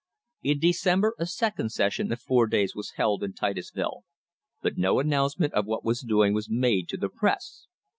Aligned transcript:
In 0.41 0.57
December 0.57 1.13
a 1.19 1.27
second 1.27 1.69
session 1.71 2.11
of 2.11 2.19
four 2.19 2.47
days 2.47 2.73
was 2.73 2.93
held 2.95 3.23
in 3.23 3.33
Titusville, 3.33 4.03
but 4.59 4.75
no 4.75 4.97
announcement 4.99 5.53
of 5.53 5.67
what 5.67 5.85
was 5.85 6.01
doing 6.01 6.33
was 6.33 6.49
made 6.49 6.89
to 6.89 6.97
the 6.97 7.07
press. 7.09 7.67